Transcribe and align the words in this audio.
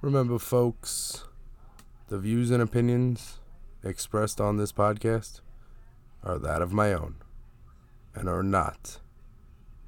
Remember, 0.00 0.38
folks, 0.38 1.24
the 2.06 2.18
views 2.18 2.52
and 2.52 2.62
opinions 2.62 3.38
expressed 3.82 4.40
on 4.40 4.56
this 4.56 4.70
podcast 4.70 5.40
are 6.22 6.38
that 6.38 6.62
of 6.62 6.72
my 6.72 6.92
own 6.92 7.16
and 8.14 8.28
are 8.28 8.44
not 8.44 9.00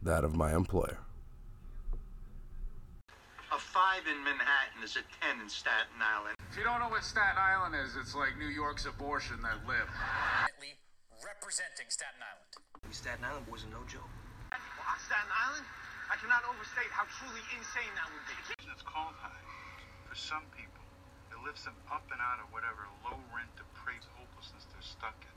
that 0.03 0.25
of 0.25 0.35
my 0.35 0.51
employer. 0.53 0.99
A 3.55 3.59
five 3.59 4.03
in 4.11 4.19
Manhattan 4.27 4.83
is 4.83 4.99
a 4.99 5.07
ten 5.23 5.39
in 5.39 5.49
Staten 5.49 6.03
Island. 6.03 6.35
If 6.51 6.59
you 6.59 6.65
don't 6.65 6.81
know 6.81 6.91
what 6.91 7.05
Staten 7.07 7.39
Island 7.39 7.79
is, 7.79 7.95
it's 7.95 8.15
like 8.15 8.35
New 8.35 8.51
York's 8.51 8.87
abortion 8.87 9.39
that 9.47 9.63
lived. 9.63 9.95
representing 11.23 11.87
Staten 11.87 12.19
Island. 12.19 12.51
These 12.83 12.99
Staten 12.99 13.23
Island 13.23 13.47
boys 13.47 13.63
are 13.63 13.71
no 13.71 13.87
joke. 13.87 14.11
On 14.51 14.99
Staten 15.07 15.31
Island, 15.31 15.67
I 16.11 16.19
cannot 16.19 16.43
overstate 16.51 16.91
how 16.91 17.07
truly 17.23 17.47
insane 17.55 17.95
that 17.95 18.11
would 18.11 18.27
be. 18.27 18.35
It's 18.75 18.83
cold 18.83 19.15
high. 19.15 19.60
For 20.11 20.19
some 20.19 20.43
people, 20.59 20.83
it 21.31 21.39
lifts 21.47 21.63
them 21.63 21.79
up 21.87 22.03
and 22.11 22.19
out 22.19 22.43
of 22.43 22.51
whatever 22.51 22.83
low 23.07 23.15
rent, 23.31 23.47
depraved 23.55 24.11
hopelessness 24.19 24.67
they're 24.67 24.83
stuck 24.83 25.15
in. 25.23 25.37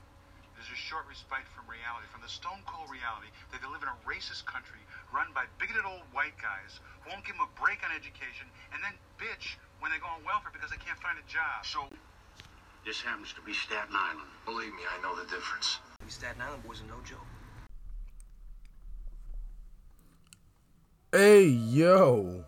There's 0.58 0.66
a 0.66 0.74
short 0.74 1.06
respite 1.06 1.46
from 1.54 1.70
reality, 1.70 2.10
from 2.10 2.26
the 2.26 2.32
stone 2.32 2.58
cold 2.66 2.90
reality 2.90 3.30
that 3.54 3.62
they 3.62 3.70
live 3.70 3.86
in 3.86 3.90
a 3.94 3.98
racist 4.02 4.42
country 4.50 4.82
run 5.14 5.30
by 5.30 5.46
bigoted 5.62 5.86
old 5.86 6.02
white 6.10 6.34
guys 6.42 6.82
who 7.06 7.14
won't 7.14 7.22
give 7.22 7.38
them 7.38 7.46
a 7.46 7.52
break 7.54 7.86
on 7.86 7.94
education 7.94 8.50
and 8.74 8.82
then 8.82 8.98
bitch 9.14 9.54
when 9.78 9.94
they 9.94 10.02
go 10.02 10.10
on 10.10 10.26
welfare 10.26 10.50
because 10.50 10.74
they 10.74 10.82
can't 10.82 10.98
find 10.98 11.22
a 11.22 11.26
job. 11.30 11.62
So, 11.62 11.86
this 12.82 12.98
happens 12.98 13.30
to 13.38 13.42
be 13.46 13.54
Staten 13.54 13.94
Island. 13.94 14.26
Believe 14.42 14.74
me, 14.74 14.82
I 14.90 14.98
know 15.06 15.14
the 15.14 15.30
difference. 15.30 15.78
These 16.02 16.18
Staten 16.18 16.42
Island 16.42 16.66
boys 16.66 16.82
are 16.82 16.90
no 16.90 16.98
joke. 17.06 17.22
Hey, 21.14 21.46
yo. 21.46 22.42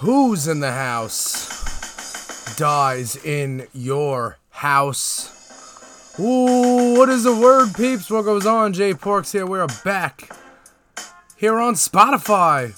Who's 0.00 0.48
in 0.48 0.60
the 0.60 0.72
house? 0.72 2.56
Dies 2.56 3.16
in 3.22 3.66
your 3.74 4.38
house. 4.48 6.18
Ooh, 6.18 6.96
what 6.96 7.10
is 7.10 7.24
the 7.24 7.36
word, 7.36 7.74
peeps? 7.74 8.10
What 8.10 8.22
goes 8.22 8.46
on? 8.46 8.72
Jay 8.72 8.94
Porks 8.94 9.30
here. 9.32 9.44
We're 9.44 9.66
back 9.84 10.34
here 11.36 11.58
on 11.58 11.74
Spotify. 11.74 12.72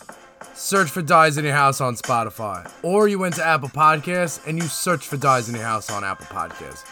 Search 0.56 0.91
for 0.91 1.00
Dies 1.00 1.38
in 1.38 1.44
Your 1.44 1.55
House 1.55 1.80
on 1.80 1.94
Spotify. 1.94 2.69
Or 2.83 3.06
you 3.06 3.20
went 3.20 3.36
to 3.36 3.46
Apple 3.46 3.68
Podcasts 3.68 4.44
and 4.44 4.58
you 4.58 4.64
search 4.64 5.06
for 5.06 5.16
Dies 5.16 5.48
in 5.48 5.55
Your 5.55 5.62
House 5.62 5.92
on 5.92 6.02
Apple 6.02 6.27
Podcasts. 6.27 6.84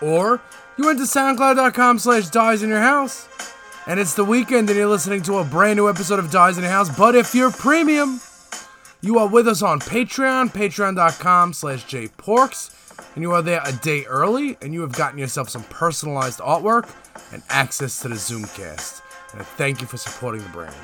Or 0.00 0.40
you 0.78 0.86
went 0.86 1.00
to 1.00 1.04
SoundCloud.com 1.04 1.98
slash 1.98 2.28
Dies 2.28 2.62
in 2.62 2.70
Your 2.70 2.80
House 2.80 3.28
and 3.86 4.00
it's 4.00 4.14
the 4.14 4.24
weekend 4.24 4.70
and 4.70 4.78
you're 4.78 4.88
listening 4.88 5.20
to 5.24 5.36
a 5.36 5.44
brand 5.44 5.76
new 5.76 5.86
episode 5.86 6.18
of 6.18 6.30
Dies 6.30 6.56
in 6.56 6.62
Your 6.62 6.72
House. 6.72 6.88
But 6.96 7.14
if 7.14 7.34
you're 7.34 7.50
premium, 7.50 8.22
you 9.02 9.18
are 9.18 9.28
with 9.28 9.48
us 9.48 9.62
on 9.62 9.80
Patreon, 9.80 10.50
patreon.com 10.50 11.52
slash 11.52 11.84
jporks, 11.86 12.74
and 13.14 13.22
you 13.22 13.32
are 13.32 13.42
there 13.42 13.62
a 13.64 13.72
day 13.72 14.04
early, 14.04 14.56
and 14.60 14.74
you 14.74 14.82
have 14.82 14.92
gotten 14.92 15.18
yourself 15.18 15.48
some 15.48 15.64
personalized 15.64 16.40
artwork 16.40 16.88
and 17.32 17.42
access 17.48 18.00
to 18.02 18.08
the 18.08 18.16
Zoomcast. 18.16 19.00
And 19.32 19.40
I 19.40 19.44
thank 19.44 19.80
you 19.80 19.86
for 19.86 19.96
supporting 19.96 20.42
the 20.42 20.48
brand. 20.50 20.74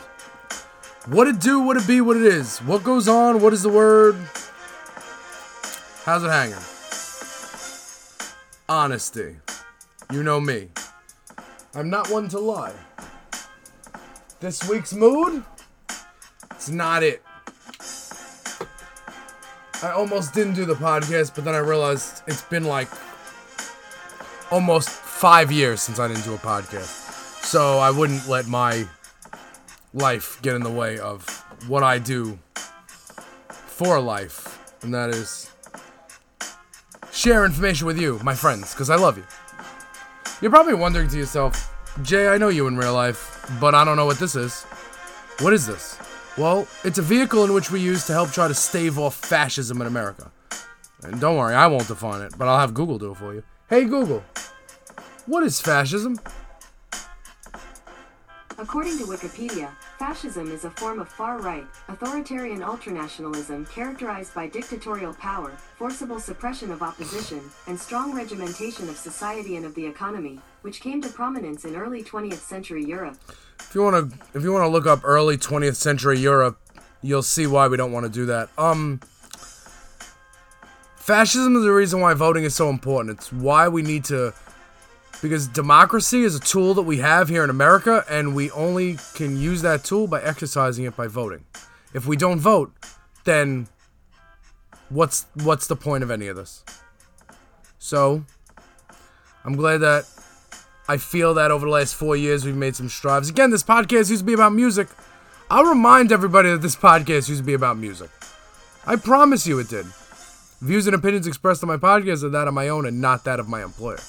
What 1.06 1.28
it 1.28 1.41
do, 1.41 1.61
what 1.61 1.77
it 1.77 1.87
be, 1.87 2.00
what 2.00 2.17
it 2.17 2.22
is. 2.22 2.59
What 2.59 2.83
goes 2.84 3.06
on, 3.06 3.41
what 3.41 3.53
is 3.53 3.62
the 3.62 3.69
word? 3.69 4.17
How's 6.05 6.25
it 6.25 6.31
hanging? 6.31 6.55
Honesty. 8.69 9.37
You 10.12 10.22
know 10.22 10.41
me. 10.41 10.69
I'm 11.75 11.91
not 11.91 12.11
one 12.11 12.28
to 12.28 12.39
lie. 12.39 12.75
This 14.41 14.69
week's 14.69 14.94
mood? 14.94 15.44
It's 16.53 16.69
not 16.69 17.03
it. 17.03 17.22
I 19.82 19.91
almost 19.91 20.32
didn't 20.32 20.55
do 20.55 20.64
the 20.64 20.74
podcast, 20.74 21.34
but 21.34 21.44
then 21.44 21.55
I 21.55 21.58
realized 21.58 22.22
it's 22.27 22.42
been 22.42 22.64
like 22.64 22.88
almost 24.50 24.88
five 24.88 25.52
years 25.52 25.82
since 25.82 25.98
I 25.98 26.08
didn't 26.08 26.24
do 26.24 26.34
a 26.34 26.38
podcast. 26.38 27.44
So 27.44 27.78
I 27.78 27.91
wouldn't 27.91 28.26
let 28.26 28.47
my 28.47 28.86
life 29.92 30.41
get 30.42 30.54
in 30.54 30.62
the 30.62 30.70
way 30.70 30.98
of 30.98 31.28
what 31.69 31.82
I 31.82 31.98
do 31.98 32.38
for 33.50 34.00
life, 34.00 34.75
and 34.82 34.94
that 34.94 35.10
is 35.10 35.50
share 37.12 37.44
information 37.44 37.86
with 37.86 37.98
you, 37.98 38.19
my 38.22 38.34
friends, 38.34 38.72
because 38.72 38.88
I 38.88 38.97
love 38.97 39.19
you. 39.19 39.25
You're 40.41 40.50
probably 40.50 40.75
wondering 40.75 41.09
to 41.09 41.19
yourself, 41.19 41.72
Jay, 42.03 42.28
I 42.28 42.38
know 42.38 42.48
you 42.48 42.66
in 42.66 42.76
real 42.76 42.94
life, 42.94 43.50
but 43.60 43.75
I 43.75 43.84
don't 43.84 43.97
know 43.97 44.06
what 44.06 44.19
this 44.19 44.36
is. 44.36 44.65
What 45.41 45.53
is 45.53 45.66
this? 45.66 45.98
Well, 46.38 46.69
it's 46.84 46.98
a 46.98 47.02
vehicle 47.02 47.44
in 47.44 47.54
which 47.54 47.70
we 47.70 47.80
use 47.80 48.06
to 48.06 48.12
help 48.12 48.30
try 48.30 48.47
to 48.47 48.54
stave 48.54 48.98
off 48.98 49.14
fascism 49.14 49.80
in 49.80 49.86
America. 49.86 50.30
And 51.02 51.19
don't 51.19 51.36
worry, 51.36 51.54
I 51.54 51.66
won't 51.66 51.88
define 51.88 52.20
it, 52.20 52.34
but 52.36 52.47
I'll 52.47 52.58
have 52.58 52.74
Google 52.74 52.98
do 52.98 53.12
it 53.12 53.16
for 53.16 53.32
you. 53.32 53.42
Hey 53.70 53.84
Google, 53.84 54.22
what 55.24 55.42
is 55.42 55.60
fascism? 55.60 56.20
According 58.59 58.97
to 58.99 59.05
Wikipedia, 59.05 59.71
fascism 59.99 60.50
is 60.50 60.65
a 60.65 60.71
form 60.71 60.99
of 60.99 61.11
far-right, 61.11 61.67
authoritarian 61.89 62.61
ultranationalism 62.61 63.71
characterized 63.71 64.34
by 64.34 64.49
dictatorial 64.49 65.12
power, 65.12 65.50
forcible 65.77 66.19
suppression 66.19 66.72
of 66.72 66.81
opposition, 66.81 67.43
and 67.66 67.78
strong 67.78 68.15
regimentation 68.15 68.89
of 68.89 68.97
society 68.97 69.56
and 69.56 69.66
of 69.66 69.75
the 69.75 69.84
economy, 69.84 70.41
which 70.62 70.81
came 70.81 71.03
to 71.03 71.09
prominence 71.11 71.66
in 71.66 71.77
early 71.77 72.03
20th 72.03 72.39
century 72.39 72.83
Europe. 72.83 73.19
If 73.61 73.75
you 73.75 73.83
want 73.83 74.11
to 74.11 74.19
if 74.33 74.43
you 74.43 74.53
want 74.53 74.65
to 74.65 74.69
look 74.69 74.87
up 74.87 75.00
early 75.05 75.37
20th 75.37 75.77
century 75.77 76.19
Europe, 76.19 76.59
you'll 77.03 77.22
see 77.22 77.47
why 77.47 77.69
we 77.69 77.77
don't 77.77 77.93
want 77.93 78.06
to 78.06 78.12
do 78.12 78.25
that. 78.25 78.49
Um 78.56 79.00
Fascism 80.97 81.55
is 81.56 81.62
the 81.62 81.72
reason 81.72 82.00
why 82.00 82.15
voting 82.15 82.45
is 82.45 82.56
so 82.56 82.71
important. 82.71 83.19
It's 83.19 83.33
why 83.33 83.69
we 83.69 83.83
need 83.83 84.05
to 84.06 84.33
because 85.28 85.48
democracy 85.48 86.22
is 86.22 86.34
a 86.34 86.41
tool 86.41 86.75
that 86.75 86.82
we 86.82 86.98
have 86.98 87.28
here 87.28 87.42
in 87.42 87.50
America 87.50 88.04
and 88.09 88.34
we 88.34 88.50
only 88.53 88.98
can 89.14 89.37
use 89.37 89.62
that 89.62 89.84
tool 89.84 90.06
by 90.06 90.22
exercising 90.22 90.84
it 90.84 90.97
by 90.97 91.06
voting. 91.06 91.44
If 91.92 92.06
we 92.06 92.16
don't 92.16 92.41
vote, 92.41 92.72
then 93.25 93.69
what's 94.88 95.26
what's 95.42 95.66
the 95.66 95.76
point 95.76 96.04
of 96.04 96.10
any 96.10 96.28
of 96.28 96.36
this? 96.36 96.65
So, 97.78 98.25
I'm 99.44 99.56
glad 99.56 99.78
that 99.78 100.09
I 100.88 100.97
feel 100.97 101.34
that 101.34 101.50
over 101.50 101.66
the 101.66 101.72
last 101.72 101.94
4 101.94 102.16
years 102.16 102.44
we've 102.44 102.56
made 102.56 102.76
some 102.76 102.88
strides. 102.88 103.28
Again, 103.28 103.50
this 103.50 103.62
podcast 103.62 104.10
used 104.10 104.20
to 104.20 104.25
be 104.25 104.32
about 104.32 104.53
music. 104.53 104.88
I'll 105.50 105.65
remind 105.65 106.12
everybody 106.12 106.50
that 106.50 106.62
this 106.62 106.76
podcast 106.76 107.28
used 107.28 107.38
to 107.38 107.44
be 107.44 107.54
about 107.54 107.78
music. 107.78 108.10
I 108.86 108.97
promise 108.97 109.47
you 109.47 109.59
it 109.59 109.69
did. 109.69 109.86
Views 110.60 110.86
and 110.86 110.94
opinions 110.97 111.26
expressed 111.26 111.62
on 111.62 111.69
my 111.69 111.76
podcast 111.76 112.22
are 112.22 112.28
that 112.31 112.48
of 112.48 112.54
my 112.54 112.69
own 112.69 112.86
and 112.86 113.00
not 113.00 113.25
that 113.25 113.38
of 113.38 113.48
my 113.48 113.62
employer. 113.62 114.00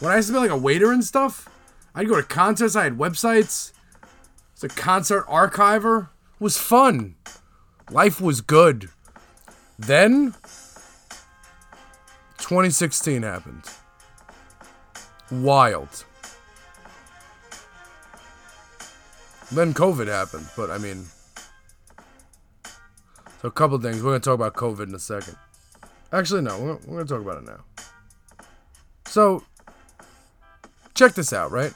When 0.00 0.10
I 0.10 0.16
used 0.16 0.28
to 0.28 0.32
be 0.32 0.38
like 0.40 0.50
a 0.50 0.56
waiter 0.56 0.90
and 0.92 1.04
stuff, 1.04 1.48
I'd 1.94 2.08
go 2.08 2.16
to 2.16 2.22
concerts. 2.22 2.74
I 2.74 2.84
had 2.84 2.96
websites. 2.96 3.72
It's 4.54 4.64
a 4.64 4.68
concert 4.68 5.26
archiver. 5.26 6.08
Was 6.38 6.56
fun. 6.56 7.16
Life 7.90 8.20
was 8.20 8.40
good. 8.40 8.88
Then 9.78 10.34
2016 12.38 13.22
happened. 13.22 13.64
Wild. 15.30 16.04
Then 19.52 19.74
COVID 19.74 20.06
happened, 20.06 20.48
but 20.56 20.70
I 20.70 20.78
mean, 20.78 21.06
so 23.42 23.48
a 23.48 23.50
couple 23.50 23.78
things. 23.78 24.02
We're 24.02 24.10
gonna 24.10 24.20
talk 24.20 24.34
about 24.34 24.54
COVID 24.54 24.88
in 24.88 24.94
a 24.94 24.98
second. 24.98 25.36
Actually, 26.12 26.42
no, 26.42 26.58
we're, 26.58 26.74
we're 26.86 27.04
gonna 27.04 27.04
talk 27.04 27.20
about 27.20 27.42
it 27.42 27.46
now. 27.46 27.64
So, 29.06 29.42
check 31.00 31.14
this 31.14 31.32
out, 31.32 31.50
right? 31.50 31.72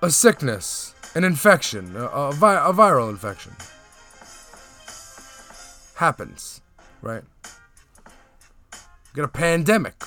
A 0.00 0.08
sickness, 0.08 0.94
an 1.14 1.22
infection, 1.22 1.94
a, 1.96 2.06
a, 2.06 2.32
vi- 2.32 2.66
a 2.66 2.72
viral 2.72 3.10
infection 3.10 3.54
happens, 5.96 6.62
right? 7.02 7.22
Got 9.12 9.24
a 9.24 9.28
pandemic. 9.28 10.02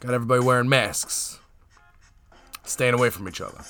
Got 0.00 0.14
everybody 0.14 0.40
wearing 0.40 0.70
masks, 0.70 1.38
staying 2.64 2.94
away 2.94 3.10
from 3.10 3.28
each 3.28 3.42
other. 3.42 3.62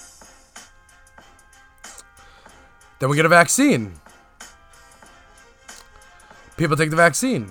Then 3.00 3.08
we 3.08 3.16
get 3.16 3.26
a 3.26 3.28
vaccine. 3.28 3.94
People 6.56 6.76
take 6.76 6.90
the 6.90 6.96
vaccine. 6.96 7.50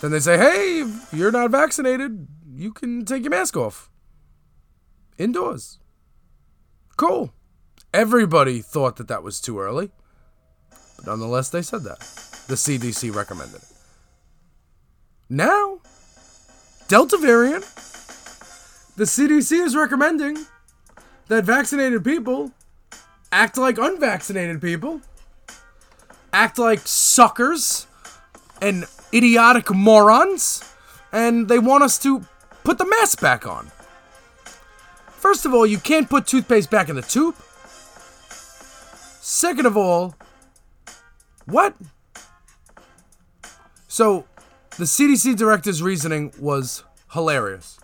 Then 0.00 0.10
they 0.10 0.20
say, 0.20 0.38
hey, 0.38 0.90
you're 1.12 1.30
not 1.30 1.50
vaccinated, 1.50 2.26
you 2.54 2.72
can 2.72 3.04
take 3.04 3.22
your 3.22 3.30
mask 3.30 3.56
off. 3.56 3.90
Indoors. 5.18 5.78
Cool. 6.96 7.32
Everybody 7.92 8.60
thought 8.60 8.96
that 8.96 9.08
that 9.08 9.22
was 9.22 9.40
too 9.40 9.58
early. 9.60 9.90
But 10.96 11.06
nonetheless, 11.06 11.50
they 11.50 11.62
said 11.62 11.82
that. 11.84 12.00
The 12.48 12.54
CDC 12.54 13.14
recommended 13.14 13.56
it. 13.56 13.68
Now, 15.28 15.80
Delta 16.88 17.16
variant, 17.18 17.64
the 18.96 19.04
CDC 19.04 19.64
is 19.64 19.76
recommending 19.76 20.36
that 21.28 21.44
vaccinated 21.44 22.04
people 22.04 22.52
act 23.30 23.56
like 23.56 23.78
unvaccinated 23.78 24.60
people, 24.60 25.00
act 26.32 26.58
like 26.58 26.80
suckers 26.84 27.86
and 28.60 28.84
idiotic 29.12 29.70
morons, 29.74 30.64
and 31.12 31.48
they 31.48 31.58
want 31.58 31.82
us 31.82 31.98
to 32.00 32.24
put 32.64 32.78
the 32.78 32.86
mask 32.86 33.20
back 33.20 33.46
on. 33.46 33.70
First 35.08 35.44
of 35.44 35.52
all, 35.52 35.66
you 35.66 35.78
can't 35.78 36.08
put 36.08 36.26
toothpaste 36.26 36.70
back 36.70 36.88
in 36.88 36.96
the 36.96 37.02
tube. 37.02 37.36
Second 39.20 39.66
of 39.66 39.76
all, 39.76 40.14
what? 41.44 41.74
So, 43.88 44.24
the 44.78 44.84
CDC 44.84 45.36
director's 45.36 45.82
reasoning 45.82 46.32
was 46.38 46.84
hilarious. 47.12 47.78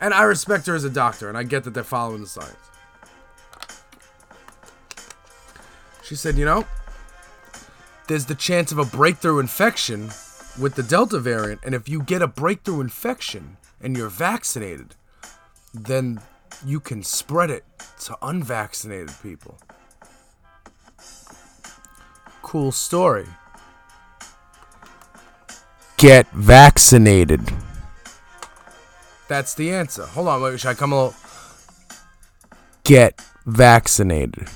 And 0.00 0.14
I 0.14 0.22
respect 0.22 0.66
her 0.66 0.74
as 0.74 0.84
a 0.84 0.90
doctor, 0.90 1.28
and 1.28 1.36
I 1.36 1.42
get 1.42 1.64
that 1.64 1.74
they're 1.74 1.84
following 1.84 2.20
the 2.20 2.26
science. 2.28 2.56
She 6.02 6.14
said, 6.14 6.38
you 6.38 6.44
know, 6.44 6.64
there's 8.08 8.24
the 8.24 8.34
chance 8.34 8.72
of 8.72 8.78
a 8.78 8.84
breakthrough 8.84 9.38
infection 9.38 10.10
with 10.58 10.74
the 10.74 10.82
Delta 10.82 11.18
variant, 11.20 11.60
and 11.64 11.74
if 11.74 11.88
you 11.88 12.02
get 12.02 12.22
a 12.22 12.26
breakthrough 12.26 12.80
infection 12.80 13.58
and 13.80 13.96
you're 13.96 14.08
vaccinated, 14.08 14.96
then 15.72 16.20
you 16.64 16.80
can 16.80 17.02
spread 17.02 17.50
it 17.50 17.64
to 18.00 18.16
unvaccinated 18.22 19.12
people. 19.22 19.58
Cool 22.42 22.72
story. 22.72 23.26
Get 25.98 26.26
vaccinated. 26.30 27.42
That's 29.28 29.54
the 29.54 29.70
answer. 29.70 30.06
Hold 30.06 30.28
on, 30.28 30.40
wait, 30.40 30.58
should 30.58 30.68
I 30.68 30.74
come 30.74 30.92
a 30.92 31.04
little? 31.04 31.14
Get 32.84 33.20
vaccinated. 33.44 34.48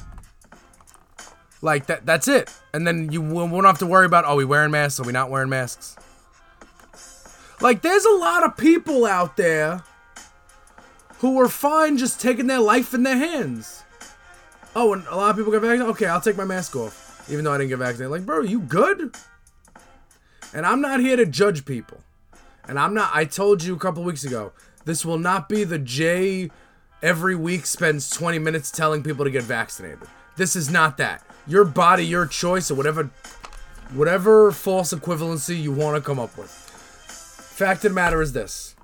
Like 1.62 1.86
that. 1.86 2.04
That's 2.04 2.28
it. 2.28 2.52
And 2.74 2.86
then 2.86 3.10
you 3.12 3.22
won't 3.22 3.64
have 3.64 3.78
to 3.78 3.86
worry 3.86 4.04
about 4.04 4.24
are 4.24 4.34
we 4.36 4.44
wearing 4.44 4.72
masks? 4.72 5.00
Are 5.00 5.04
we 5.04 5.12
not 5.12 5.30
wearing 5.30 5.48
masks? 5.48 5.96
Like 7.60 7.82
there's 7.82 8.04
a 8.04 8.14
lot 8.16 8.42
of 8.44 8.56
people 8.56 9.06
out 9.06 9.36
there 9.36 9.84
who 11.18 11.40
are 11.40 11.48
fine 11.48 11.96
just 11.96 12.20
taking 12.20 12.48
their 12.48 12.58
life 12.58 12.92
in 12.92 13.04
their 13.04 13.16
hands. 13.16 13.84
Oh, 14.74 14.92
and 14.92 15.06
a 15.06 15.16
lot 15.16 15.30
of 15.30 15.36
people 15.36 15.52
get 15.52 15.60
vaccinated. 15.60 15.94
Okay, 15.94 16.06
I'll 16.06 16.20
take 16.20 16.36
my 16.36 16.44
mask 16.44 16.74
off, 16.74 17.24
even 17.30 17.44
though 17.44 17.52
I 17.52 17.58
didn't 17.58 17.70
get 17.70 17.78
vaccinated. 17.78 18.10
Like, 18.10 18.26
bro, 18.26 18.40
you 18.40 18.58
good? 18.58 19.14
And 20.52 20.66
I'm 20.66 20.80
not 20.80 20.98
here 20.98 21.16
to 21.16 21.26
judge 21.26 21.64
people. 21.64 22.00
And 22.66 22.78
I'm 22.78 22.94
not. 22.94 23.10
I 23.14 23.24
told 23.24 23.62
you 23.62 23.74
a 23.74 23.78
couple 23.78 24.02
weeks 24.02 24.24
ago. 24.24 24.52
This 24.84 25.04
will 25.04 25.18
not 25.18 25.48
be 25.48 25.62
the 25.62 25.78
Jay 25.78 26.50
every 27.02 27.36
week 27.36 27.66
spends 27.66 28.10
20 28.10 28.40
minutes 28.40 28.70
telling 28.70 29.02
people 29.02 29.24
to 29.24 29.30
get 29.30 29.44
vaccinated. 29.44 30.00
This 30.36 30.56
is 30.56 30.70
not 30.70 30.96
that. 30.96 31.22
Your 31.46 31.64
body, 31.64 32.06
your 32.06 32.26
choice, 32.26 32.70
or 32.70 32.74
whatever, 32.74 33.10
whatever 33.92 34.52
false 34.52 34.92
equivalency 34.92 35.60
you 35.60 35.72
want 35.72 35.96
to 35.96 36.00
come 36.00 36.18
up 36.18 36.36
with. 36.36 36.50
Fact 36.50 37.84
of 37.84 37.90
the 37.90 37.94
matter 37.94 38.22
is 38.22 38.32
this. 38.32 38.74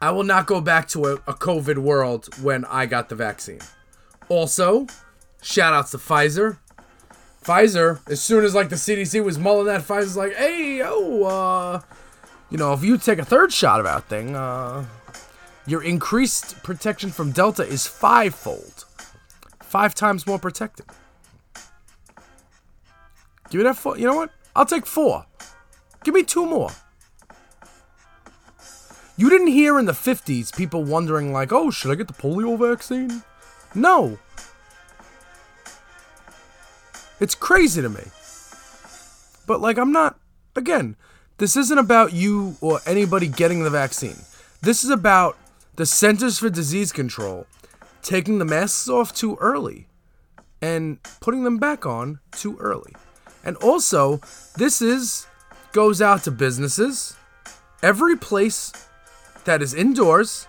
I 0.00 0.10
will 0.10 0.24
not 0.24 0.46
go 0.46 0.60
back 0.60 0.88
to 0.88 1.04
a, 1.04 1.12
a 1.14 1.34
COVID 1.34 1.78
world 1.78 2.28
when 2.42 2.64
I 2.64 2.86
got 2.86 3.08
the 3.08 3.14
vaccine. 3.14 3.60
Also, 4.28 4.86
shout 5.42 5.72
outs 5.72 5.92
to 5.92 5.98
Pfizer. 5.98 6.58
Pfizer, 7.44 8.00
as 8.10 8.20
soon 8.20 8.44
as 8.44 8.54
like 8.54 8.68
the 8.68 8.76
CDC 8.76 9.22
was 9.24 9.38
mulling 9.38 9.66
that, 9.66 9.82
Pfizer's 9.82 10.16
like, 10.16 10.34
hey, 10.34 10.78
yo, 10.78 11.24
uh, 11.24 11.80
you 12.50 12.58
know, 12.58 12.72
if 12.72 12.82
you 12.82 12.98
take 12.98 13.18
a 13.18 13.24
third 13.24 13.52
shot 13.52 13.78
of 13.78 13.84
that 13.84 14.08
thing, 14.08 14.34
uh, 14.34 14.84
your 15.66 15.82
increased 15.82 16.62
protection 16.62 17.10
from 17.10 17.30
Delta 17.30 17.62
is 17.62 17.86
fivefold. 17.86 18.84
Five 19.60 19.94
times 19.94 20.26
more 20.26 20.38
protected. 20.38 20.86
Give 23.52 23.58
me 23.58 23.64
that 23.64 23.76
four. 23.76 23.98
You 23.98 24.06
know 24.06 24.16
what? 24.16 24.30
I'll 24.56 24.64
take 24.64 24.86
four. 24.86 25.26
Give 26.04 26.14
me 26.14 26.22
two 26.22 26.46
more. 26.46 26.70
You 29.18 29.28
didn't 29.28 29.48
hear 29.48 29.78
in 29.78 29.84
the 29.84 29.92
50s 29.92 30.56
people 30.56 30.84
wondering, 30.84 31.34
like, 31.34 31.52
oh, 31.52 31.70
should 31.70 31.90
I 31.90 31.96
get 31.96 32.08
the 32.08 32.14
polio 32.14 32.58
vaccine? 32.58 33.22
No. 33.74 34.18
It's 37.20 37.34
crazy 37.34 37.82
to 37.82 37.90
me. 37.90 38.04
But, 39.46 39.60
like, 39.60 39.76
I'm 39.76 39.92
not, 39.92 40.18
again, 40.56 40.96
this 41.36 41.54
isn't 41.54 41.76
about 41.76 42.14
you 42.14 42.56
or 42.62 42.80
anybody 42.86 43.28
getting 43.28 43.64
the 43.64 43.70
vaccine. 43.70 44.16
This 44.62 44.82
is 44.82 44.88
about 44.88 45.36
the 45.76 45.84
Centers 45.84 46.38
for 46.38 46.48
Disease 46.48 46.90
Control 46.90 47.46
taking 48.00 48.38
the 48.38 48.46
masks 48.46 48.88
off 48.88 49.14
too 49.14 49.36
early 49.42 49.88
and 50.62 51.02
putting 51.20 51.44
them 51.44 51.58
back 51.58 51.84
on 51.84 52.18
too 52.30 52.56
early. 52.56 52.94
And 53.44 53.56
also, 53.56 54.20
this 54.56 54.80
is 54.80 55.26
goes 55.72 56.02
out 56.02 56.22
to 56.24 56.30
businesses, 56.30 57.16
every 57.82 58.16
place 58.16 58.72
that 59.44 59.62
is 59.62 59.74
indoors 59.74 60.46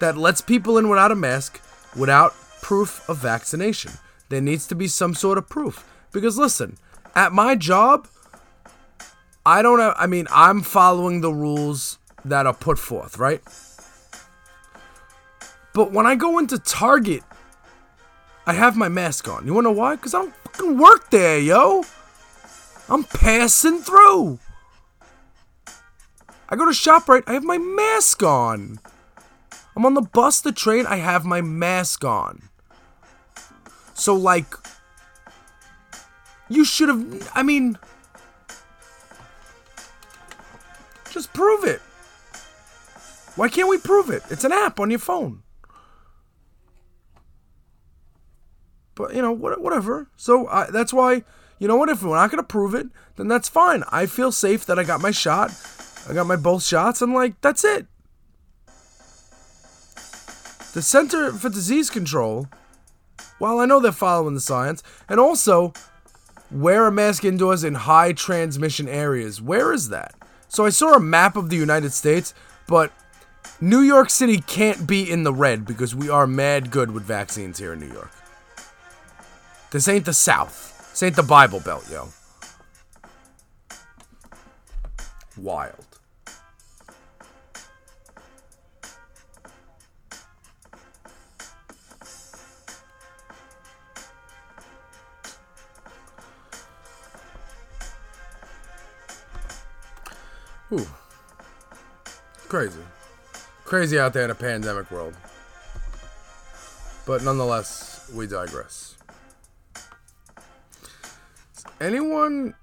that 0.00 0.16
lets 0.16 0.40
people 0.40 0.78
in 0.78 0.88
without 0.88 1.10
a 1.10 1.14
mask 1.14 1.60
without 1.96 2.34
proof 2.60 3.08
of 3.08 3.18
vaccination. 3.18 3.92
There 4.28 4.40
needs 4.40 4.66
to 4.68 4.74
be 4.74 4.88
some 4.88 5.14
sort 5.14 5.38
of 5.38 5.48
proof. 5.48 5.84
Because 6.12 6.38
listen, 6.38 6.76
at 7.14 7.32
my 7.32 7.54
job, 7.54 8.08
I 9.46 9.62
don't 9.62 9.80
have, 9.80 9.94
I 9.98 10.06
mean, 10.06 10.26
I'm 10.30 10.62
following 10.62 11.20
the 11.20 11.32
rules 11.32 11.98
that 12.24 12.46
are 12.46 12.54
put 12.54 12.78
forth, 12.78 13.18
right? 13.18 13.42
But 15.74 15.92
when 15.92 16.06
I 16.06 16.14
go 16.14 16.38
into 16.38 16.58
Target, 16.58 17.22
I 18.46 18.52
have 18.52 18.76
my 18.76 18.88
mask 18.88 19.28
on. 19.28 19.46
You 19.46 19.54
wanna 19.54 19.68
know 19.68 19.72
why? 19.72 19.96
Because 19.96 20.14
I 20.14 20.18
don't 20.22 20.34
fucking 20.34 20.78
work 20.78 21.10
there, 21.10 21.38
yo. 21.38 21.84
I'm 22.88 23.04
passing 23.04 23.78
through. 23.78 24.38
I 26.48 26.56
go 26.56 26.66
to 26.66 26.72
ShopRite, 26.72 27.24
I 27.26 27.32
have 27.32 27.44
my 27.44 27.58
mask 27.58 28.22
on. 28.22 28.78
I'm 29.76 29.86
on 29.86 29.94
the 29.94 30.02
bus, 30.02 30.40
the 30.40 30.52
train, 30.52 30.86
I 30.86 30.96
have 30.96 31.24
my 31.24 31.40
mask 31.40 32.04
on. 32.04 32.48
So, 33.94 34.14
like, 34.14 34.54
you 36.48 36.64
should 36.64 36.88
have, 36.88 37.30
I 37.34 37.42
mean, 37.42 37.78
just 41.10 41.32
prove 41.32 41.64
it. 41.64 41.80
Why 43.36 43.48
can't 43.48 43.68
we 43.68 43.78
prove 43.78 44.10
it? 44.10 44.22
It's 44.30 44.44
an 44.44 44.52
app 44.52 44.78
on 44.78 44.90
your 44.90 45.00
phone. 45.00 45.42
But, 48.94 49.14
you 49.14 49.22
know, 49.22 49.32
whatever. 49.32 50.08
So, 50.16 50.46
I, 50.46 50.70
that's 50.70 50.92
why, 50.92 51.24
you 51.58 51.68
know 51.68 51.76
what, 51.76 51.88
if 51.88 52.02
we're 52.02 52.14
not 52.14 52.30
to 52.30 52.42
prove 52.42 52.74
it, 52.74 52.88
then 53.16 53.28
that's 53.28 53.48
fine. 53.48 53.84
I 53.90 54.06
feel 54.06 54.32
safe 54.32 54.66
that 54.66 54.78
I 54.78 54.84
got 54.84 55.00
my 55.00 55.10
shot. 55.10 55.52
I 56.08 56.12
got 56.12 56.26
my 56.26 56.36
both 56.36 56.64
shots. 56.64 57.00
I'm 57.00 57.14
like, 57.14 57.40
that's 57.40 57.64
it. 57.64 57.86
The 60.74 60.82
Center 60.82 61.32
for 61.32 61.48
Disease 61.48 61.88
Control, 61.88 62.48
while 63.38 63.60
I 63.60 63.66
know 63.66 63.78
they're 63.78 63.92
following 63.92 64.34
the 64.34 64.40
science, 64.40 64.82
and 65.08 65.20
also 65.20 65.72
wear 66.50 66.86
a 66.86 66.92
mask 66.92 67.24
indoors 67.24 67.62
in 67.62 67.74
high 67.74 68.12
transmission 68.12 68.88
areas. 68.88 69.40
Where 69.40 69.72
is 69.72 69.88
that? 69.90 70.14
So 70.48 70.64
I 70.64 70.70
saw 70.70 70.94
a 70.94 71.00
map 71.00 71.36
of 71.36 71.48
the 71.48 71.56
United 71.56 71.92
States, 71.92 72.34
but 72.66 72.92
New 73.60 73.80
York 73.80 74.10
City 74.10 74.40
can't 74.40 74.86
be 74.86 75.08
in 75.08 75.22
the 75.22 75.32
red 75.32 75.64
because 75.64 75.94
we 75.94 76.10
are 76.10 76.26
mad 76.26 76.70
good 76.70 76.90
with 76.90 77.04
vaccines 77.04 77.58
here 77.58 77.72
in 77.72 77.78
New 77.78 77.92
York. 77.92 78.10
This 79.70 79.88
ain't 79.88 80.04
the 80.04 80.12
South. 80.12 80.73
This 80.94 81.02
ain't 81.02 81.16
the 81.16 81.24
Bible 81.24 81.58
Belt, 81.58 81.84
yo. 81.90 82.08
Wild. 85.36 85.84
Ooh. 100.70 100.86
Crazy. 102.46 102.78
Crazy 103.64 103.98
out 103.98 104.12
there 104.12 104.22
in 104.22 104.30
a 104.30 104.36
pandemic 104.36 104.88
world. 104.92 105.16
But 107.04 107.24
nonetheless, 107.24 108.08
we 108.14 108.28
digress. 108.28 108.94
Anyone. 111.80 112.54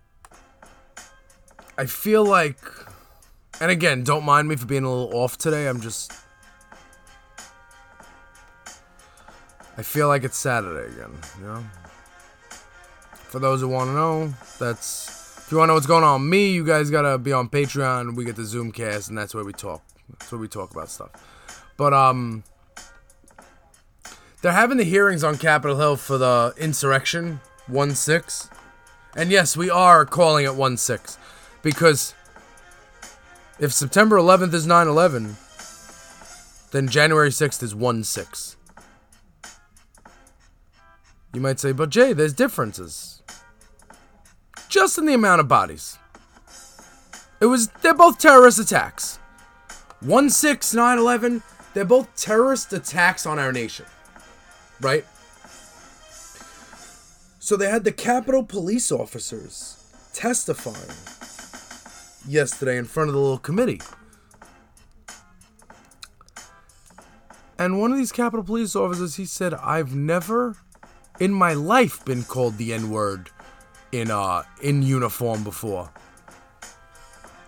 I 1.78 1.86
feel 1.86 2.26
like. 2.26 2.60
And 3.60 3.70
again, 3.70 4.04
don't 4.04 4.24
mind 4.24 4.48
me 4.48 4.56
for 4.56 4.66
being 4.66 4.84
a 4.84 4.90
little 4.92 5.16
off 5.20 5.38
today. 5.38 5.68
I'm 5.68 5.82
just. 5.82 6.12
I 9.78 9.84
feel 9.84 10.08
like 10.08 10.24
it's 10.24 10.38
Saturday 10.38 10.94
again, 10.94 11.12
you 11.40 11.46
know? 11.46 11.64
For 13.14 13.40
those 13.40 13.62
who 13.62 13.70
want 13.70 13.88
to 13.90 13.94
know, 13.94 14.34
that's 14.60 15.44
if 15.46 15.52
you 15.52 15.58
want 15.58 15.70
to 15.70 15.72
know 15.72 15.74
what's 15.76 15.88
going 15.88 16.04
on 16.04 16.30
me, 16.30 16.52
you 16.52 16.66
guys 16.66 16.90
gotta 16.90 17.18
be 17.18 17.34
on 17.34 17.50
Patreon. 17.50 18.16
We 18.16 18.26
get 18.26 18.36
the 18.36 18.44
Zoomcast, 18.44 19.10
and 19.10 19.18
that's 19.18 19.34
where 19.34 19.44
we 19.44 19.54
talk. 19.54 19.82
That's 20.10 20.32
where 20.32 20.40
we 20.40 20.48
talk 20.48 20.72
about 20.72 20.90
stuff. 20.90 21.10
But 21.78 21.94
um, 21.94 22.44
They're 24.42 24.52
having 24.52 24.78
the 24.78 24.84
hearings 24.84 25.24
on 25.24 25.38
Capitol 25.38 25.78
Hill 25.78 25.96
for 25.96 26.18
the 26.18 26.54
insurrection 26.58 27.40
1 27.68 27.96
6. 27.96 28.50
And 29.16 29.32
yes, 29.32 29.58
we 29.58 29.70
are 29.70 30.06
calling 30.06 30.46
it 30.46 30.56
1 30.56 30.78
6 30.78 31.18
because 31.62 32.14
if 33.60 33.74
September 33.74 34.18
11th 34.18 34.54
is 34.54 34.66
9 34.66 34.88
11, 34.88 35.36
then 36.72 36.88
January 36.88 37.30
6th 37.30 37.62
is 37.62 37.76
1 37.76 38.04
6. 38.04 38.56
You 41.34 41.42
might 41.42 41.60
say, 41.60 41.72
but 41.72 41.90
Jay, 41.90 42.14
there's 42.14 42.34
differences. 42.34 43.22
Just 44.68 44.98
in 44.98 45.06
the 45.06 45.14
amount 45.14 45.42
of 45.42 45.48
bodies. 45.48 45.98
It 47.40 47.46
was, 47.46 47.70
they're 47.82 47.94
both 47.94 48.20
terrorist 48.20 48.60
attacks. 48.60 49.18
1 50.02 50.30
6, 50.30 50.74
9 50.74 50.98
11, 50.98 51.44
they're 51.74 51.86
both 51.86 52.14
terrorist 52.16 52.74
attacks 52.74 53.26
on 53.26 53.40
our 53.40 53.52
nation. 53.52 53.86
Right? 54.80 55.06
So 57.44 57.58
they 57.58 57.68
had 57.72 57.84
the 57.84 57.92
Capitol 57.92 58.44
police 58.44 58.92
officers 58.92 59.84
testifying 60.14 60.96
yesterday 62.28 62.78
in 62.78 62.86
front 62.86 63.10
of 63.10 63.16
the 63.16 63.20
little 63.20 63.40
committee. 63.40 63.82
And 67.58 67.80
one 67.80 67.92
of 67.92 67.98
these 67.98 68.12
Capitol 68.12 68.44
police 68.44 68.76
officers, 68.76 69.16
he 69.16 69.26
said, 69.26 69.56
I've 69.56 69.96
never 69.96 70.56
in 71.20 71.34
my 71.34 71.54
life 71.54 72.06
been 72.06 72.24
called 72.24 72.60
the 72.60 72.74
N-word 72.74 73.32
in 73.92 74.12
uh 74.12 74.44
in 74.62 74.84
uniform 74.84 75.44
before. 75.44 75.92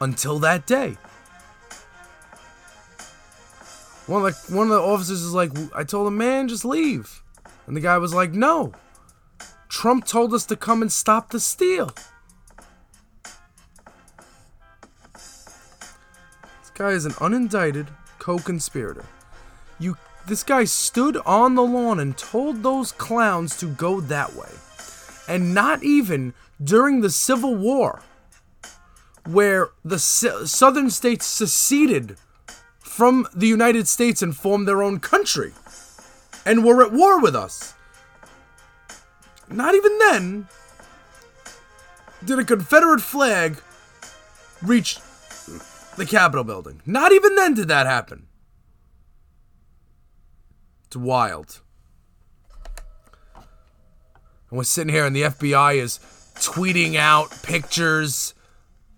Until 0.01 0.39
that 0.39 0.65
day. 0.65 0.97
One 4.07 4.25
of 4.25 4.33
the 4.47 4.55
one 4.55 4.71
of 4.71 4.73
the 4.73 4.81
officers 4.81 5.21
is 5.21 5.33
like, 5.35 5.51
I 5.75 5.83
told 5.83 6.07
him, 6.07 6.17
man, 6.17 6.47
just 6.47 6.65
leave. 6.65 7.21
And 7.67 7.77
the 7.77 7.81
guy 7.81 7.99
was 7.99 8.11
like, 8.11 8.31
No. 8.31 8.73
Trump 9.73 10.05
told 10.05 10.35
us 10.35 10.45
to 10.45 10.55
come 10.55 10.83
and 10.83 10.91
stop 10.91 11.31
the 11.31 11.39
steal. 11.39 11.91
This 15.15 16.69
guy 16.75 16.91
is 16.91 17.05
an 17.07 17.13
unindicted 17.13 17.87
co-conspirator. 18.19 19.03
You 19.79 19.97
this 20.27 20.43
guy 20.43 20.65
stood 20.65 21.17
on 21.25 21.55
the 21.55 21.63
lawn 21.63 21.99
and 21.99 22.15
told 22.15 22.61
those 22.61 22.91
clowns 22.91 23.57
to 23.57 23.65
go 23.65 23.99
that 23.99 24.35
way. 24.35 24.51
And 25.27 25.55
not 25.55 25.83
even 25.83 26.35
during 26.63 27.01
the 27.01 27.09
Civil 27.09 27.55
War, 27.55 28.03
where 29.25 29.71
the 29.83 29.97
southern 29.97 30.91
states 30.91 31.25
seceded 31.25 32.17
from 32.79 33.27
the 33.33 33.47
United 33.47 33.87
States 33.87 34.21
and 34.21 34.37
formed 34.37 34.67
their 34.67 34.83
own 34.83 34.99
country 34.99 35.51
and 36.45 36.63
were 36.63 36.85
at 36.85 36.93
war 36.93 37.19
with 37.19 37.35
us. 37.35 37.73
Not 39.53 39.75
even 39.75 39.99
then 39.99 40.47
did 42.25 42.39
a 42.39 42.43
Confederate 42.43 43.01
flag 43.01 43.61
reach 44.63 44.97
the 45.95 46.07
Capitol 46.07 46.43
building. 46.43 46.81
Not 46.87 47.11
even 47.11 47.35
then 47.35 47.53
did 47.53 47.67
that 47.67 47.85
happen. 47.85 48.25
It's 50.87 50.95
wild. 50.95 51.61
And 53.35 53.43
we're 54.57 54.63
sitting 54.63 54.91
here 54.91 55.05
and 55.05 55.15
the 55.15 55.23
FBI 55.23 55.75
is 55.75 55.99
tweeting 56.35 56.95
out 56.95 57.29
pictures. 57.43 58.33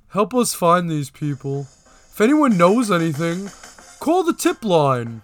Help 0.08 0.34
us 0.34 0.54
find 0.54 0.90
these 0.90 1.10
people. 1.10 1.62
If 1.62 2.22
anyone 2.22 2.58
knows 2.58 2.90
anything, 2.90 3.50
call 4.00 4.24
the 4.24 4.34
tip 4.34 4.64
line. 4.64 5.22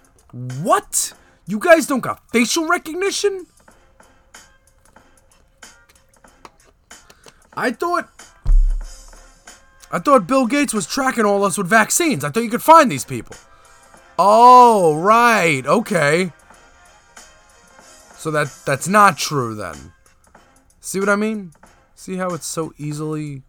What? 0.60 1.14
You 1.46 1.58
guys 1.58 1.86
don't 1.86 2.00
got 2.00 2.30
facial 2.30 2.68
recognition? 2.68 3.46
I 7.54 7.72
thought 7.72 8.08
I 9.90 9.98
thought 9.98 10.26
Bill 10.26 10.46
Gates 10.46 10.72
was 10.72 10.86
tracking 10.86 11.26
all 11.26 11.44
us 11.44 11.58
with 11.58 11.66
vaccines. 11.68 12.24
I 12.24 12.30
thought 12.30 12.42
you 12.42 12.50
could 12.50 12.62
find 12.62 12.90
these 12.90 13.04
people. 13.04 13.36
Oh, 14.18 14.96
right. 14.96 15.64
Okay. 15.66 16.32
So 18.16 18.30
that 18.30 18.48
that's 18.64 18.88
not 18.88 19.18
true 19.18 19.54
then. 19.54 19.92
See 20.80 20.98
what 20.98 21.08
I 21.08 21.16
mean? 21.16 21.52
See 21.94 22.16
how 22.16 22.28
it's 22.30 22.46
so 22.46 22.72
easily 22.78 23.42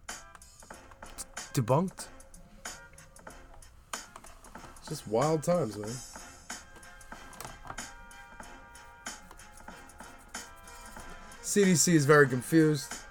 debunked? 1.54 2.08
It's 4.80 4.90
just 4.90 5.08
wild 5.08 5.44
times, 5.44 5.78
man. 5.78 5.92
CDC 11.42 11.94
is 11.94 12.06
very 12.06 12.28
confused. 12.28 13.03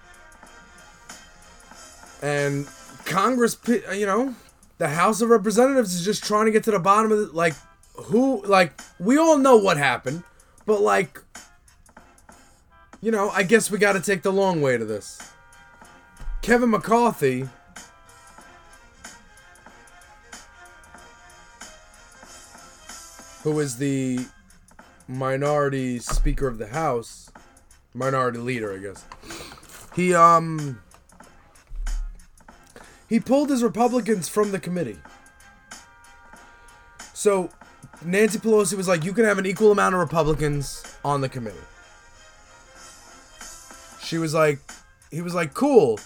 And 2.23 2.65
Congress, 3.03 3.57
you 3.93 4.05
know, 4.05 4.33
the 4.77 4.87
House 4.87 5.19
of 5.19 5.29
Representatives 5.29 5.93
is 5.93 6.05
just 6.05 6.23
trying 6.23 6.45
to 6.45 6.51
get 6.51 6.63
to 6.63 6.71
the 6.71 6.79
bottom 6.79 7.11
of 7.11 7.19
it. 7.19 7.35
Like, 7.35 7.53
who, 7.95 8.41
like, 8.45 8.79
we 8.97 9.17
all 9.17 9.37
know 9.37 9.57
what 9.57 9.75
happened, 9.75 10.23
but, 10.65 10.79
like, 10.81 11.19
you 13.01 13.11
know, 13.11 13.29
I 13.29 13.43
guess 13.43 13.69
we 13.69 13.77
got 13.77 13.93
to 13.93 13.99
take 13.99 14.21
the 14.21 14.31
long 14.31 14.61
way 14.61 14.77
to 14.77 14.85
this. 14.85 15.19
Kevin 16.41 16.69
McCarthy. 16.69 17.49
Who 23.43 23.59
is 23.59 23.75
the 23.75 24.25
minority 25.09 25.99
speaker 25.99 26.47
of 26.47 26.57
the 26.57 26.67
House, 26.67 27.29
minority 27.93 28.39
leader, 28.39 28.73
I 28.73 28.77
guess. 28.77 29.03
He 29.93 30.13
um 30.13 30.81
he 33.13 33.19
pulled 33.19 33.51
his 33.51 33.61
Republicans 33.61 34.27
from 34.27 34.51
the 34.51 34.59
committee. 34.59 34.97
So 37.13 37.51
Nancy 38.03 38.39
Pelosi 38.39 38.73
was 38.73 38.87
like, 38.87 39.03
you 39.03 39.13
can 39.13 39.23
have 39.23 39.37
an 39.37 39.45
equal 39.45 39.71
amount 39.71 39.93
of 39.93 40.01
Republicans 40.01 40.83
on 41.05 41.21
the 41.21 41.29
committee. 41.29 41.55
She 44.01 44.17
was 44.17 44.33
like, 44.33 44.61
he 45.11 45.21
was 45.21 45.35
like, 45.35 45.53
cool. 45.53 45.99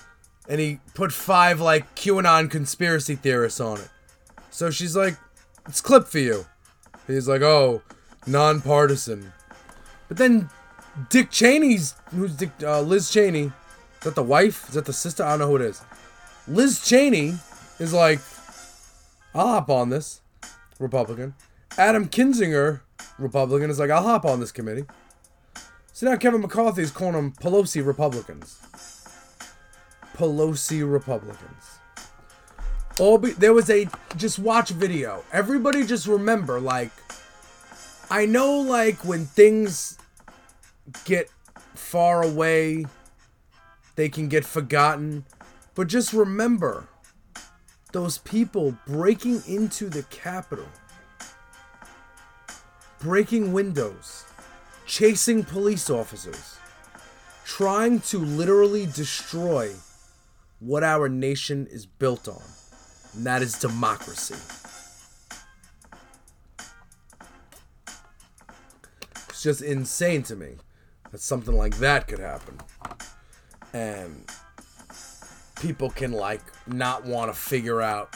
And 0.50 0.60
he 0.60 0.82
put 0.96 1.14
five 1.14 1.62
like 1.62 1.96
QAnon 1.96 2.52
conspiracy 2.52 3.16
theorists 3.16 3.62
on 3.62 3.80
it. 3.80 3.90
So 4.52 4.70
she's 4.70 4.98
like, 4.98 5.16
it's 5.66 5.80
clip 5.80 6.08
for 6.08 6.20
you. 6.20 6.46
He's 7.08 7.30
like, 7.30 7.42
oh, 7.42 7.84
nonpartisan. 8.26 9.32
But 10.10 10.18
then 10.18 10.50
Dick 11.08 11.32
Cheney's, 11.32 11.96
who's 12.14 12.36
Dick, 12.36 12.52
uh, 12.62 12.82
Liz 12.82 13.10
Cheney, 13.10 13.44
is 13.44 14.02
that 14.02 14.16
the 14.16 14.24
wife? 14.24 14.68
Is 14.68 14.74
that 14.74 14.84
the 14.84 14.92
sister? 14.92 15.24
I 15.24 15.30
don't 15.30 15.40
know 15.40 15.48
who 15.48 15.56
it 15.56 15.62
is. 15.62 15.82
Liz 16.48 16.88
Cheney 16.88 17.34
is 17.80 17.94
like, 17.94 18.20
I'll 19.34 19.48
hop 19.48 19.70
on 19.70 19.90
this, 19.90 20.22
Republican. 20.80 21.36
Adam 21.78 22.08
Kinzinger, 22.08 22.82
Republican, 23.20 23.70
is 23.70 23.80
like, 23.80 23.90
I'll 23.90 24.04
hop 24.04 24.26
on 24.26 24.40
this 24.40 24.52
committee. 24.52 24.86
So 25.94 26.10
now 26.10 26.16
Kevin 26.16 26.42
McCarthy 26.42 26.84
is 26.84 26.92
calling 26.92 27.14
them 27.14 27.34
Pelosi 27.34 27.86
Republicans. 27.86 28.60
Pelosi 30.16 30.90
Republicans. 30.90 31.80
All 33.00 33.18
be, 33.18 33.32
there 33.32 33.54
was 33.54 33.70
a 33.70 33.88
just 34.16 34.40
watch 34.40 34.70
video. 34.70 35.24
Everybody 35.32 35.86
just 35.86 36.08
remember, 36.08 36.60
like, 36.60 36.92
I 38.10 38.26
know, 38.26 38.60
like 38.62 39.04
when 39.04 39.26
things 39.26 40.00
get 41.04 41.30
far 41.76 42.24
away, 42.24 42.86
they 43.96 44.08
can 44.10 44.30
get 44.30 44.46
forgotten. 44.46 45.26
But 45.78 45.90
just 45.90 46.12
remember 46.12 46.90
those 47.92 48.18
people 48.18 48.76
breaking 48.88 49.44
into 49.48 49.90
the 49.90 50.02
Capitol, 50.10 50.66
breaking 52.98 53.54
windows, 53.54 54.26
chasing 54.88 55.44
police 55.44 55.92
officers, 55.92 56.58
trying 57.46 58.00
to 58.00 58.18
literally 58.18 58.88
destroy 58.88 59.72
what 60.60 60.84
our 60.84 61.08
nation 61.08 61.68
is 61.70 61.86
built 61.86 62.28
on, 62.28 62.42
and 63.14 63.24
that 63.28 63.44
is 63.44 63.60
democracy. 63.60 64.34
It's 69.30 69.44
just 69.44 69.62
insane 69.62 70.24
to 70.24 70.36
me 70.36 70.56
that 71.12 71.22
something 71.22 71.56
like 71.56 71.78
that 71.78 72.08
could 72.08 72.18
happen. 72.18 72.58
And 73.74 74.28
people 75.60 75.90
can 75.90 76.12
like 76.12 76.42
not 76.68 77.06
want 77.06 77.32
to 77.32 77.38
figure 77.38 77.82
out 77.82 78.16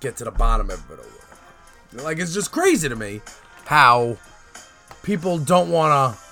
get 0.00 0.16
to 0.16 0.24
the 0.24 0.30
bottom 0.30 0.70
of 0.70 0.84
it 0.90 0.98
or. 0.98 1.06
Like 2.02 2.18
it's 2.18 2.34
just 2.34 2.52
crazy 2.52 2.88
to 2.88 2.96
me 2.96 3.22
how 3.64 4.18
people 5.02 5.38
don't 5.38 5.70
want 5.70 5.92
to 6.14 6.22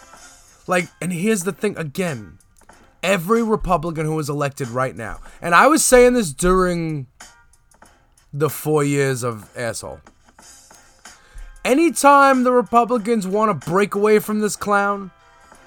like 0.67 0.89
and 1.01 1.13
here's 1.13 1.45
the 1.45 1.53
thing 1.53 1.79
again. 1.79 2.39
Every 3.03 3.43
Republican 3.43 4.05
who 4.05 4.19
is 4.19 4.29
elected 4.29 4.69
right 4.69 4.95
now. 4.97 5.21
And 5.41 5.55
I 5.55 5.67
was 5.69 5.85
saying 5.85 6.15
this 6.15 6.33
during 6.33 7.07
the 8.33 8.51
4 8.51 8.83
years 8.85 9.23
of 9.23 9.49
asshole. 9.57 10.01
anytime 11.65 12.45
the 12.45 12.53
Republicans 12.53 13.27
want 13.27 13.61
to 13.61 13.71
break 13.71 13.95
away 13.95 14.19
from 14.19 14.41
this 14.41 14.57
clown, 14.57 15.11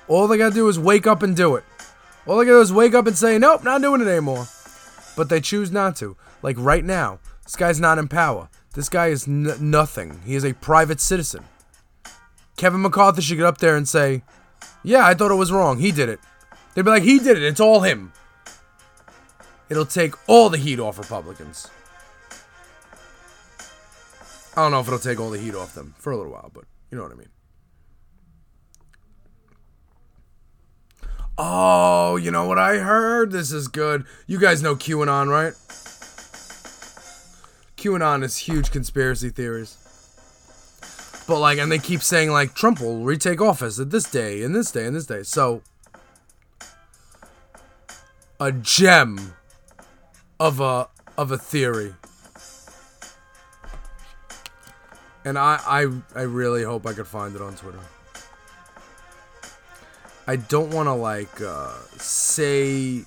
all 0.08 0.27
they 0.27 0.38
gotta 0.38 0.53
do 0.53 0.67
is 0.67 0.77
wake 0.77 1.08
up 1.08 1.24
and 1.24 1.36
do 1.36 1.56
it. 1.56 1.63
All 2.25 2.38
they 2.38 2.46
gotta 2.46 2.58
do 2.58 2.62
is 2.62 2.72
wake 2.74 2.94
up 2.94 3.08
and 3.08 3.17
say, 3.17 3.38
nope, 3.38 3.63
not 3.63 3.82
doing 3.82 4.01
it 4.01 4.08
anymore. 4.08 4.48
But 5.17 5.27
they 5.27 5.41
choose 5.41 5.71
not 5.71 5.97
to. 5.97 6.15
Like 6.41 6.55
right 6.57 6.86
now, 6.86 7.19
this 7.43 7.57
guy's 7.57 7.81
not 7.81 7.97
in 7.97 8.07
power. 8.07 8.47
This 8.74 8.88
guy 8.88 9.07
is 9.07 9.27
n- 9.27 9.51
nothing. 9.59 10.21
He 10.24 10.36
is 10.36 10.45
a 10.45 10.53
private 10.53 11.01
citizen. 11.01 11.43
Kevin 12.55 12.81
McCarthy 12.81 13.21
should 13.21 13.38
get 13.38 13.45
up 13.45 13.57
there 13.57 13.75
and 13.75 13.89
say, 13.89 14.21
yeah, 14.83 15.05
I 15.05 15.15
thought 15.15 15.31
it 15.31 15.36
was 15.36 15.51
wrong. 15.51 15.79
He 15.79 15.91
did 15.91 16.07
it. 16.07 16.19
They'd 16.75 16.83
be 16.83 16.91
like, 16.91 17.03
he 17.03 17.17
did 17.17 17.36
it. 17.36 17.43
It's 17.43 17.59
all 17.59 17.81
him. 17.81 18.13
It'll 19.69 19.86
take 19.86 20.13
all 20.29 20.50
the 20.50 20.57
heat 20.57 20.79
off 20.79 21.00
Republicans. 21.00 21.67
I 24.55 24.62
don't 24.62 24.71
know 24.71 24.79
if 24.79 24.88
it'll 24.88 25.00
take 25.00 25.19
all 25.19 25.29
the 25.31 25.39
heat 25.39 25.55
off 25.55 25.74
them 25.74 25.93
for 25.97 26.12
a 26.12 26.17
little 26.17 26.31
while, 26.31 26.51
but 26.53 26.65
you 26.91 26.97
know 26.97 27.03
what 27.03 27.12
I 27.12 27.15
mean. 27.15 27.29
Oh, 31.38 32.15
you 32.15 32.32
know 32.32 32.48
what 32.48 32.58
I 32.58 32.77
heard? 32.77 33.32
This 33.32 33.51
is 33.51 33.67
good. 33.67 34.06
You 34.25 34.39
guys 34.39 34.63
know 34.63 34.75
QAnon, 34.75 35.29
right? 35.29 35.53
QAnon 37.77 38.24
is 38.24 38.38
huge 38.38 38.72
conspiracy 38.72 39.29
theories. 39.29 39.77
But 41.27 41.39
like, 41.39 41.60
and 41.60 41.72
they 41.72 41.77
keep 41.77 42.01
saying 42.01 42.32
like 42.32 42.56
Trump 42.56 42.79
will 42.79 43.03
retake 43.03 43.39
office 43.39 43.79
at 43.79 43.91
this 43.91 44.10
day 44.10 44.41
and 44.41 44.56
this 44.56 44.72
day 44.72 44.86
and 44.86 44.96
this 44.96 45.06
day. 45.06 45.22
So, 45.22 45.62
a 48.39 48.51
gem 48.51 49.34
of 50.39 50.60
a 50.60 50.88
of 51.17 51.32
a 51.32 51.38
theory. 51.38 51.94
And 55.25 55.38
I 55.38 55.60
I 55.65 55.88
I 56.15 56.22
really 56.24 56.63
hope 56.63 56.88
I 56.88 56.94
could 56.94 57.08
find 57.08 57.36
it 57.36 57.41
on 57.41 57.56
Twitter. 57.56 57.79
I 60.29 60.36
don't 60.36 60.74
want 60.74 60.88
to 60.88 60.93
like 60.93 61.39
uh, 61.39 61.72
say 61.98 63.05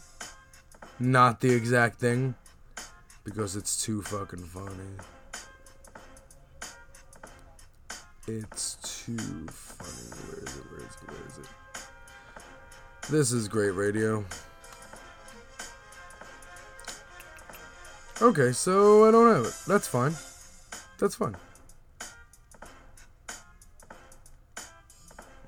not 0.98 1.42
the 1.42 1.52
exact 1.52 2.00
thing 2.00 2.34
because 3.24 3.56
it's 3.56 3.84
too 3.84 4.00
fucking 4.00 4.44
funny. 4.44 4.96
It's 8.26 8.76
too 8.76 9.18
funny. 9.48 10.16
Where 10.30 10.46
is 10.46 10.56
it? 10.56 10.64
Where 10.70 10.80
is 10.80 10.94
it? 10.94 11.10
Where 11.10 11.28
is 11.28 11.38
it? 11.38 13.10
This 13.10 13.32
is 13.32 13.48
great 13.48 13.72
radio. 13.72 14.24
Okay, 18.22 18.52
so 18.52 19.06
I 19.06 19.10
don't 19.10 19.34
have 19.34 19.44
it. 19.44 19.54
That's 19.66 19.88
fine. 19.88 20.14
That's 20.98 21.16
fine. 21.16 21.36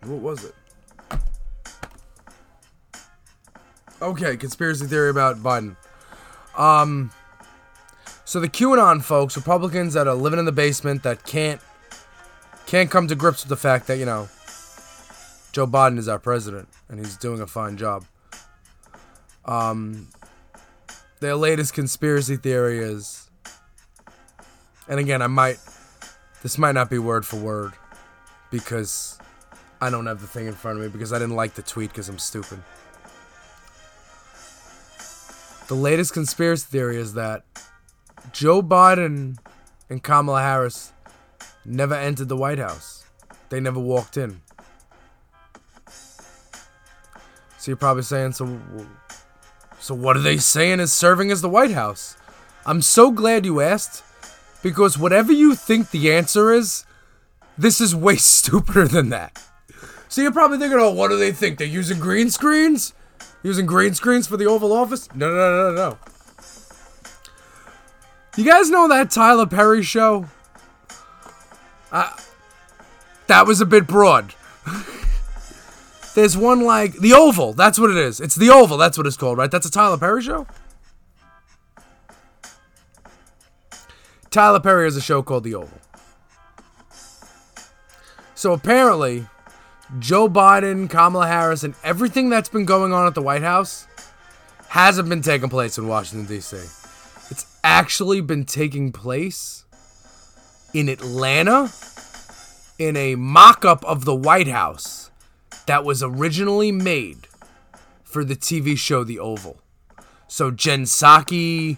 What 0.02 0.20
was 0.20 0.44
it? 0.44 0.54
Okay, 4.02 4.36
conspiracy 4.36 4.86
theory 4.86 5.10
about 5.10 5.36
Biden. 5.36 5.76
Um, 6.58 7.12
so 8.24 8.40
the 8.40 8.48
QAnon 8.48 9.00
folks, 9.00 9.36
Republicans 9.36 9.94
that 9.94 10.08
are 10.08 10.14
living 10.14 10.40
in 10.40 10.44
the 10.44 10.50
basement 10.50 11.04
that 11.04 11.24
can't 11.24 11.60
can't 12.66 12.90
come 12.90 13.06
to 13.06 13.14
grips 13.14 13.44
with 13.44 13.48
the 13.48 13.56
fact 13.56 13.86
that 13.86 13.98
you 13.98 14.04
know 14.04 14.28
Joe 15.52 15.68
Biden 15.68 15.98
is 15.98 16.08
our 16.08 16.18
president 16.18 16.68
and 16.88 16.98
he's 16.98 17.16
doing 17.16 17.40
a 17.40 17.46
fine 17.46 17.76
job. 17.76 18.04
Um, 19.44 20.08
their 21.20 21.36
latest 21.36 21.72
conspiracy 21.72 22.36
theory 22.36 22.80
is, 22.80 23.30
and 24.88 24.98
again, 24.98 25.22
I 25.22 25.28
might, 25.28 25.58
this 26.42 26.58
might 26.58 26.72
not 26.72 26.90
be 26.90 26.98
word 26.98 27.24
for 27.24 27.36
word, 27.36 27.72
because 28.50 29.18
I 29.80 29.90
don't 29.90 30.06
have 30.06 30.20
the 30.20 30.26
thing 30.26 30.46
in 30.48 30.54
front 30.54 30.78
of 30.78 30.84
me 30.84 30.90
because 30.90 31.12
I 31.12 31.20
didn't 31.20 31.36
like 31.36 31.54
the 31.54 31.62
tweet 31.62 31.90
because 31.90 32.08
I'm 32.08 32.18
stupid. 32.18 32.60
The 35.72 35.78
latest 35.78 36.12
conspiracy 36.12 36.66
theory 36.68 36.98
is 36.98 37.14
that 37.14 37.44
Joe 38.30 38.60
Biden 38.60 39.38
and 39.88 40.02
Kamala 40.02 40.42
Harris 40.42 40.92
never 41.64 41.94
entered 41.94 42.28
the 42.28 42.36
White 42.36 42.58
House. 42.58 43.06
They 43.48 43.58
never 43.58 43.80
walked 43.80 44.18
in. 44.18 44.42
So 47.56 47.70
you're 47.70 47.76
probably 47.78 48.02
saying, 48.02 48.32
so, 48.32 48.60
so 49.80 49.94
what 49.94 50.14
are 50.14 50.20
they 50.20 50.36
saying 50.36 50.80
is 50.80 50.92
serving 50.92 51.30
as 51.30 51.40
the 51.40 51.48
White 51.48 51.70
House? 51.70 52.18
I'm 52.66 52.82
so 52.82 53.10
glad 53.10 53.46
you 53.46 53.62
asked, 53.62 54.04
because 54.62 54.98
whatever 54.98 55.32
you 55.32 55.54
think 55.54 55.90
the 55.90 56.12
answer 56.12 56.52
is, 56.52 56.84
this 57.56 57.80
is 57.80 57.96
way 57.96 58.16
stupider 58.16 58.88
than 58.88 59.08
that. 59.08 59.42
So 60.10 60.20
you're 60.20 60.32
probably 60.32 60.58
thinking, 60.58 60.78
oh, 60.78 60.92
what 60.92 61.08
do 61.08 61.16
they 61.16 61.32
think? 61.32 61.56
They're 61.56 61.66
using 61.66 61.98
green 61.98 62.28
screens? 62.28 62.92
Using 63.42 63.66
green 63.66 63.94
screens 63.94 64.26
for 64.26 64.36
the 64.36 64.46
Oval 64.46 64.72
Office? 64.72 65.08
No, 65.14 65.28
no, 65.28 65.34
no, 65.34 65.70
no, 65.70 65.74
no. 65.74 65.98
You 68.36 68.44
guys 68.44 68.70
know 68.70 68.88
that 68.88 69.10
Tyler 69.10 69.46
Perry 69.46 69.82
show? 69.82 70.26
Uh, 71.90 72.10
that 73.26 73.46
was 73.46 73.60
a 73.60 73.66
bit 73.66 73.86
broad. 73.86 74.34
There's 76.14 76.36
one 76.36 76.60
like 76.62 76.94
The 76.98 77.12
Oval. 77.14 77.52
That's 77.52 77.78
what 77.78 77.90
it 77.90 77.96
is. 77.96 78.20
It's 78.20 78.34
The 78.34 78.50
Oval. 78.50 78.76
That's 78.78 78.96
what 78.96 79.06
it's 79.06 79.16
called, 79.16 79.38
right? 79.38 79.50
That's 79.50 79.66
a 79.66 79.70
Tyler 79.70 79.98
Perry 79.98 80.22
show? 80.22 80.46
Tyler 84.30 84.60
Perry 84.60 84.84
has 84.84 84.96
a 84.96 85.00
show 85.00 85.22
called 85.22 85.44
The 85.44 85.54
Oval. 85.54 85.78
So 88.34 88.52
apparently, 88.52 89.26
Joe 89.98 90.28
Biden, 90.28 90.88
Kamala 90.88 91.26
Harris, 91.26 91.64
and 91.64 91.74
everything 91.84 92.30
that's 92.30 92.48
been 92.48 92.64
going 92.64 92.92
on 92.92 93.06
at 93.06 93.14
the 93.14 93.22
White 93.22 93.42
House 93.42 93.86
hasn't 94.68 95.08
been 95.08 95.22
taking 95.22 95.50
place 95.50 95.76
in 95.76 95.86
Washington, 95.86 96.26
D.C. 96.26 96.56
It's 97.30 97.46
actually 97.62 98.20
been 98.20 98.44
taking 98.44 98.90
place 98.90 99.64
in 100.72 100.88
Atlanta 100.88 101.70
in 102.78 102.96
a 102.96 103.14
mock 103.16 103.64
up 103.64 103.84
of 103.84 104.04
the 104.04 104.14
White 104.14 104.48
House 104.48 105.10
that 105.66 105.84
was 105.84 106.02
originally 106.02 106.72
made 106.72 107.28
for 108.02 108.24
the 108.24 108.34
TV 108.34 108.76
show 108.76 109.04
The 109.04 109.18
Oval. 109.18 109.60
So 110.26 110.50
Jen 110.50 110.84
Psaki, 110.84 111.76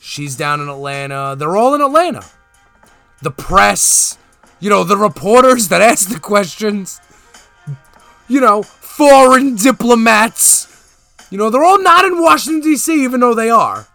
she's 0.00 0.36
down 0.36 0.60
in 0.60 0.68
Atlanta. 0.68 1.34
They're 1.38 1.56
all 1.56 1.74
in 1.74 1.80
Atlanta. 1.80 2.24
The 3.22 3.30
press, 3.30 4.18
you 4.60 4.68
know, 4.68 4.84
the 4.84 4.98
reporters 4.98 5.68
that 5.68 5.80
ask 5.80 6.10
the 6.10 6.20
questions, 6.20 7.00
you 8.28 8.40
know, 8.40 8.62
foreign 8.62 9.56
diplomats. 9.56 10.70
You 11.30 11.38
know, 11.38 11.50
they're 11.50 11.64
all 11.64 11.82
not 11.82 12.04
in 12.04 12.20
Washington, 12.20 12.60
D.C., 12.60 13.02
even 13.02 13.20
though 13.20 13.34
they 13.34 13.50
are. 13.50 13.86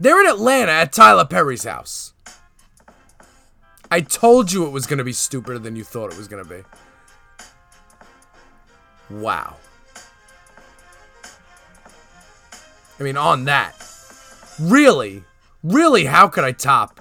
They're 0.00 0.20
in 0.20 0.28
Atlanta 0.28 0.72
at 0.72 0.92
Tyler 0.92 1.24
Perry's 1.24 1.64
house. 1.64 2.12
I 3.90 4.00
told 4.00 4.50
you 4.50 4.66
it 4.66 4.70
was 4.70 4.86
going 4.86 4.98
to 4.98 5.04
be 5.04 5.12
stupider 5.12 5.58
than 5.58 5.76
you 5.76 5.84
thought 5.84 6.10
it 6.12 6.16
was 6.16 6.26
going 6.26 6.42
to 6.42 6.48
be. 6.48 6.62
Wow. 9.10 9.56
I 12.98 13.02
mean, 13.02 13.16
on 13.16 13.44
that. 13.44 13.74
Really? 14.58 15.24
Really, 15.62 16.06
how 16.06 16.28
could 16.28 16.44
I 16.44 16.52
top 16.52 17.00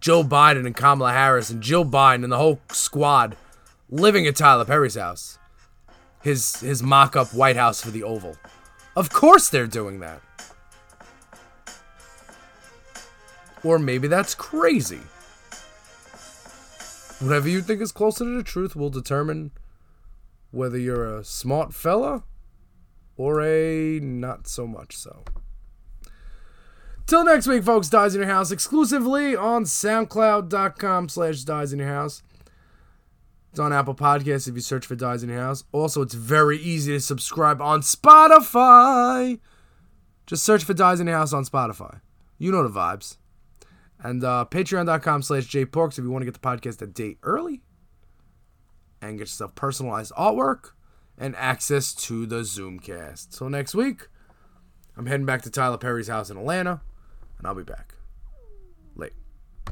Joe 0.00 0.24
Biden 0.24 0.64
and 0.66 0.74
Kamala 0.74 1.12
Harris 1.12 1.50
and 1.50 1.62
Jill 1.62 1.84
Biden 1.84 2.24
and 2.24 2.32
the 2.32 2.38
whole 2.38 2.60
squad 2.72 3.36
living 3.90 4.26
at 4.26 4.36
Tyler 4.36 4.64
Perry's 4.64 4.94
house? 4.94 5.38
His 6.22 6.60
his 6.60 6.82
mock-up 6.82 7.34
White 7.34 7.56
House 7.56 7.80
for 7.82 7.90
the 7.90 8.02
Oval. 8.02 8.36
Of 8.96 9.10
course 9.10 9.48
they're 9.48 9.66
doing 9.66 10.00
that. 10.00 10.20
Or 13.62 13.78
maybe 13.78 14.08
that's 14.08 14.34
crazy. 14.34 15.00
Whatever 17.20 17.48
you 17.48 17.60
think 17.60 17.82
is 17.82 17.92
closer 17.92 18.24
to 18.24 18.36
the 18.36 18.42
truth 18.42 18.74
will 18.74 18.88
determine 18.88 19.50
whether 20.50 20.78
you're 20.78 21.18
a 21.18 21.24
smart 21.24 21.74
fella 21.74 22.24
or 23.16 23.42
a 23.42 24.00
not 24.00 24.48
so 24.48 24.66
much 24.66 24.96
so. 24.96 25.24
Till 27.06 27.24
next 27.24 27.46
week, 27.46 27.64
folks, 27.64 27.88
Dies 27.88 28.14
in 28.14 28.22
Your 28.22 28.30
House 28.30 28.50
exclusively 28.50 29.36
on 29.36 29.64
SoundCloud.com 29.64 31.08
slash 31.08 31.42
Dies 31.42 31.72
in 31.72 31.80
Your 31.80 31.88
House. 31.88 32.22
It's 33.50 33.58
on 33.58 33.72
Apple 33.72 33.94
Podcasts 33.94 34.48
if 34.48 34.54
you 34.54 34.60
search 34.60 34.86
for 34.86 34.94
Dies 34.94 35.22
in 35.22 35.28
Your 35.28 35.40
House. 35.40 35.64
Also, 35.72 36.02
it's 36.02 36.14
very 36.14 36.58
easy 36.58 36.92
to 36.92 37.00
subscribe 37.00 37.60
on 37.60 37.80
Spotify. 37.80 39.40
Just 40.26 40.44
search 40.44 40.62
for 40.62 40.74
Dies 40.74 41.00
in 41.00 41.08
Your 41.08 41.16
House 41.16 41.32
on 41.32 41.44
Spotify. 41.44 42.00
You 42.38 42.52
know 42.52 42.62
the 42.62 42.70
vibes. 42.70 43.16
And 44.02 44.22
uh, 44.22 44.46
patreon.com 44.48 45.22
slash 45.22 45.46
jporks 45.46 45.98
if 45.98 46.04
you 46.04 46.10
want 46.10 46.22
to 46.22 46.26
get 46.30 46.40
the 46.40 46.40
podcast 46.40 46.80
a 46.80 46.86
day 46.86 47.16
early 47.22 47.62
and 49.02 49.18
get 49.18 49.22
yourself 49.22 49.54
personalized 49.54 50.12
artwork 50.12 50.70
and 51.18 51.34
access 51.36 51.92
to 51.94 52.26
the 52.26 52.40
Zoomcast. 52.40 53.34
So 53.34 53.48
next 53.48 53.74
week, 53.74 54.08
I'm 54.96 55.06
heading 55.06 55.26
back 55.26 55.42
to 55.42 55.50
Tyler 55.50 55.76
Perry's 55.76 56.08
house 56.08 56.30
in 56.30 56.36
Atlanta, 56.36 56.80
and 57.38 57.46
I'll 57.46 57.54
be 57.54 57.62
back. 57.62 57.94